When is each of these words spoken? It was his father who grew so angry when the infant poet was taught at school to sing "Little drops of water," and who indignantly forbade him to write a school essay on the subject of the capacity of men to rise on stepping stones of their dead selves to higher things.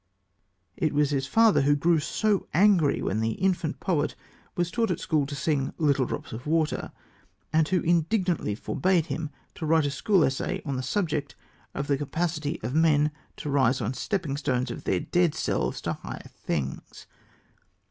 It 0.77 0.95
was 0.95 1.11
his 1.11 1.27
father 1.27 1.61
who 1.61 1.75
grew 1.75 1.99
so 1.99 2.47
angry 2.55 3.03
when 3.03 3.19
the 3.19 3.33
infant 3.33 3.79
poet 3.79 4.15
was 4.55 4.71
taught 4.71 4.89
at 4.89 4.99
school 4.99 5.27
to 5.27 5.35
sing 5.35 5.75
"Little 5.77 6.07
drops 6.07 6.33
of 6.33 6.47
water," 6.47 6.91
and 7.53 7.67
who 7.67 7.81
indignantly 7.81 8.55
forbade 8.55 9.05
him 9.05 9.29
to 9.53 9.65
write 9.67 9.85
a 9.85 9.91
school 9.91 10.23
essay 10.25 10.59
on 10.65 10.75
the 10.75 10.81
subject 10.81 11.35
of 11.75 11.85
the 11.85 11.99
capacity 11.99 12.59
of 12.63 12.73
men 12.73 13.11
to 13.37 13.51
rise 13.51 13.79
on 13.79 13.93
stepping 13.93 14.37
stones 14.37 14.71
of 14.71 14.85
their 14.85 15.01
dead 15.01 15.35
selves 15.35 15.79
to 15.81 15.93
higher 15.93 16.31
things. 16.33 17.05